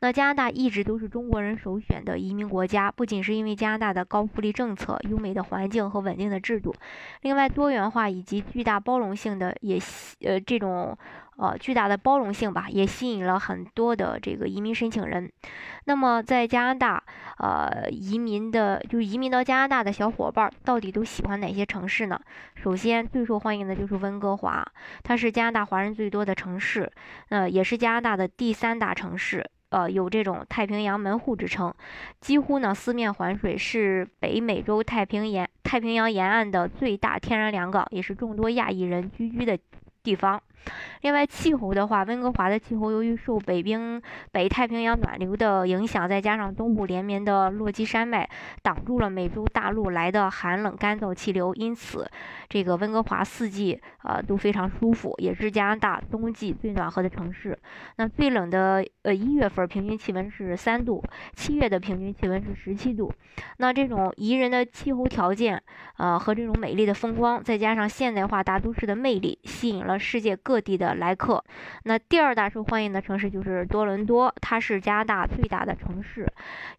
[0.00, 6.74] 那加拿大一直都是中国人首选的移民国家，不仅是因为加拿大的高福利政策、优美的环境和稳定的制度，
[7.22, 9.78] 另外多元化以及巨大包容性的也
[10.24, 10.96] 呃这种
[11.36, 15.30] 呃巨大的包容性吧，也吸引了很多的这个移民申请人。
[15.84, 17.02] 那么在加拿大
[17.38, 22.18] 呃移民的，就移民到加拿大的小伙伴，到底都喜欢哪些城市呢？
[22.54, 24.66] 首先最受欢迎的就是温哥华，
[25.02, 26.90] 它是加拿大华人最多的城市，
[27.28, 29.44] 呃也是加拿大的第三大城市。
[29.70, 31.72] 呃，有这种太平洋门户之称，
[32.20, 39.58] 几乎呢四面环水，是北美洲太平沿太平洋沿岸的最大天然良港，也是众多亚裔人居居的
[40.02, 40.40] 地方。
[41.00, 48.28] 另外，气候的话，温哥华的气候由于受北冰北太平洋暖流的影响，再加上东部连绵的落基山脉
[48.62, 52.06] 挡住了美洲大陆来的寒冷干燥气流，因此
[52.46, 57.58] 这个温哥华四季啊都非常舒服，也是加拿大冬季最暖和的城市。
[57.96, 61.02] 那最冷的呃一月份平均气温是三度，
[61.34, 63.10] 七月的平均气温是十七度。
[63.56, 65.62] 那这种宜人的气候条件
[65.96, 70.90] 呃和这种美丽的风光，再加上现代化大都市的魅力，吸引了世界各地的。
[71.00, 71.42] 来客，
[71.84, 76.26] 那第二大受欢迎的城市就是多伦多，它是加拿大最大的城市，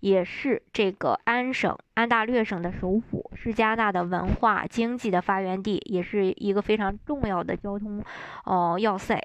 [0.01, 8.03] 也是这个安省安大略省的首府，是加拿大的文化经济的发源地，也是一个非常重要的交通
[8.45, 9.19] 哦要塞。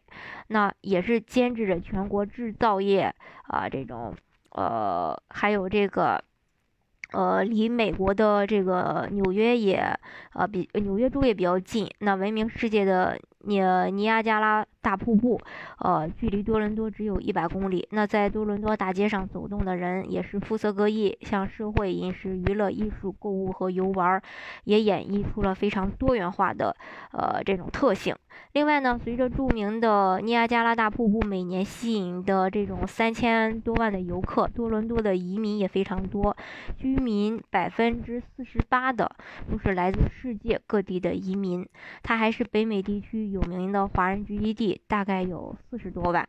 [0.49, 3.15] 那也是兼制着全国制造业
[3.49, 4.15] 啊这种
[4.53, 6.23] 呃，还有这个
[7.13, 9.97] 呃，离美国的这个纽约也
[10.33, 13.61] 呃比纽约州也比较近，那闻名世界的尼
[13.93, 14.67] 尼亚加拉。
[14.87, 15.41] 大瀑布，
[15.81, 17.89] 呃，距离多伦多只有一百公里。
[17.91, 24.23] 那在多伦多大街上走动的人也是肤色各异，像社会、饮食、娱乐、艺术、购物和游玩，
[24.63, 26.77] 也演绎出了非常多元化的
[27.11, 28.15] 呃这种特性。
[28.53, 36.37] 另外呢，随着著名的尼亚加拉大瀑布每年吸引的这种三千多万的游客，多伦多的移民也非常多，
[36.79, 39.11] 居民百分之四十八的
[39.51, 41.67] 都是来自世界各地的移民。
[42.05, 44.81] 它还是北美地区有名的华人聚集地。
[44.89, 46.27] 大概有四十多万，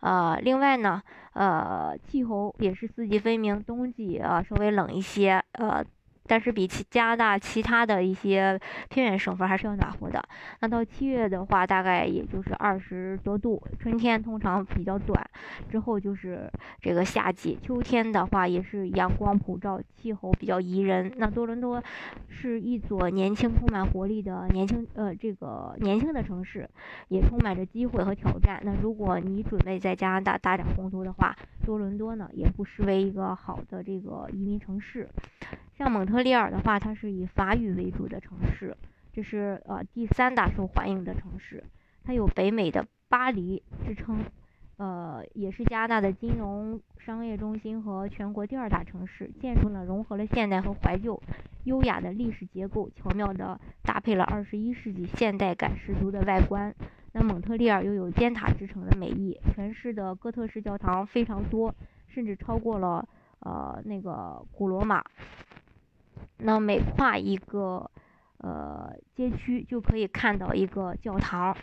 [0.00, 1.00] 呃，另外呢，
[1.34, 5.84] 呃，气候也是四季分明，冬季啊稍微冷一些，呃。
[6.32, 10.18] 但是比其加拿大其他的一些偏远省份还是要暖和的。
[10.60, 13.62] 那到七月的话，大概也就是二十多度。
[13.78, 15.22] 春天通常比较短，
[15.68, 16.50] 之后就是
[16.80, 17.58] 这个夏季。
[17.60, 21.12] 秋天的话也是阳光普照，气候比较宜人。
[21.18, 21.84] 那多伦多
[22.30, 26.66] 是一座年轻、充满活力的年轻呃这个年轻的城市，
[27.08, 28.58] 也充满着机会和挑战。
[28.64, 35.06] 那如果你准备在加拿大大展宏图的话，多伦多呢也不失为一个好的这个移民城市。
[35.82, 38.76] 像蒙特利尔的话，它是以法语为主的城市，
[39.12, 41.64] 这是呃第三大受欢迎的城市。
[42.04, 44.24] 它有北美的巴黎之称，
[44.76, 49.28] 呃，也是加拿大的金融商业中心和全国第二大城市。
[49.40, 51.20] 建筑呢融合了现代和怀旧，
[51.64, 56.72] 优雅的历史结构巧妙地搭配了二十一世纪现代感十足的外观。
[57.10, 61.74] 那蒙特利尔又有尖塔之城的美誉，全市的哥特式教堂非常多，
[62.06, 63.04] 甚至超过了
[63.40, 65.04] 呃那个古罗马。
[66.38, 67.90] 那每跨一个
[68.38, 71.56] 呃街区，就可以看到一个教堂。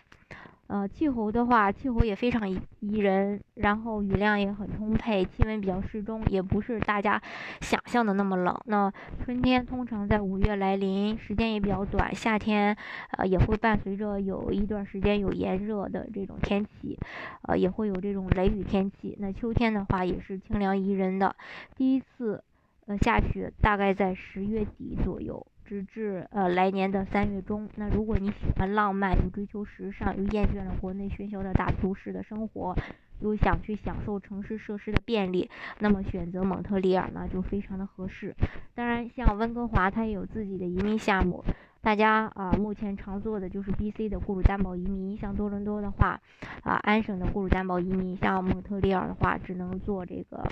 [0.68, 7.20] 呃，气候的话，气候也非常宜宜人，然后雨量也很充沛，气温比较适中，也不是大家
[7.62, 8.56] 想象的那么冷。
[8.66, 8.94] 那
[9.26, 12.14] 春天通常在五月来临，时间也比较短。
[12.14, 12.78] 夏天
[13.18, 16.96] 呃也会伴随着有一段时间有炎热的这种天气，
[17.42, 19.18] 呃也会有这种雷雨天气。
[19.20, 21.36] 那秋天的话也是清凉宜人的。
[21.76, 22.44] 第一次。
[22.90, 27.70] 呃，下雪大概在十月底左右，直至呃来年的三月中。
[27.76, 32.76] 那如果你喜欢浪漫，又追求时尚，又厌倦了国内喧嚣的大都市的生活，
[33.20, 35.48] 又想去享受城市设施的便利，
[35.78, 38.36] 那么选择蒙特利尔呢就非常的合适。
[38.74, 41.46] 当然，像温哥华，它也有自己的移民项目。
[41.82, 46.20] 大家啊，目前常做的就是 B.C 的雇主担保移民，像多伦多的话，
[46.62, 50.44] 啊安省的雇主担保移民，像蒙特利尔的话，只能做这个，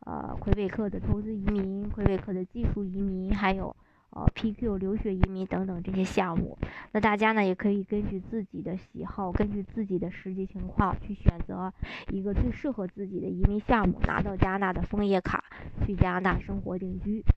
[0.00, 3.74] 呃魁北克的投资移民、魁北克的技术移民，还有
[4.10, 6.58] 呃 P.Q 留学移民等等这些项目。
[6.90, 11.72] 那大家呢，也可以根据自己的喜好，根据自己的实际情况去选择
[12.10, 15.44] 一个最适合自己的移民项目，拿到加拿大的枫叶卡，
[15.86, 17.24] 去加拿大生活定居。